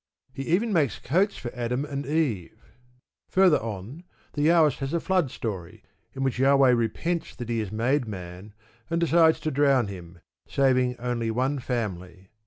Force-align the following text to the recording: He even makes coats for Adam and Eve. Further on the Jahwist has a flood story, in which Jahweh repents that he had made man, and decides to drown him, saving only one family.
He 0.33 0.41
even 0.47 0.73
makes 0.73 0.97
coats 0.97 1.37
for 1.37 1.51
Adam 1.53 1.85
and 1.85 2.07
Eve. 2.07 2.57
Further 3.29 3.59
on 3.61 4.03
the 4.33 4.47
Jahwist 4.47 4.79
has 4.79 4.95
a 4.95 4.99
flood 4.99 5.29
story, 5.29 5.83
in 6.15 6.23
which 6.23 6.37
Jahweh 6.37 6.71
repents 6.71 7.35
that 7.35 7.49
he 7.49 7.59
had 7.59 7.71
made 7.71 8.07
man, 8.07 8.55
and 8.89 8.99
decides 8.99 9.39
to 9.41 9.51
drown 9.51 9.89
him, 9.89 10.19
saving 10.47 10.95
only 10.99 11.29
one 11.29 11.59
family. 11.59 12.31